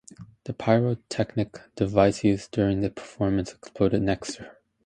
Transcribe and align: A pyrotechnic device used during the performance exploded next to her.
A 0.47 0.51
pyrotechnic 0.53 1.61
device 1.75 2.23
used 2.23 2.49
during 2.49 2.81
the 2.81 2.89
performance 2.89 3.51
exploded 3.51 4.01
next 4.01 4.37
to 4.37 4.41
her. 4.45 4.57